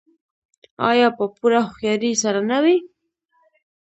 [0.89, 2.77] آیا په پوره هوښیارۍ سره نه وي؟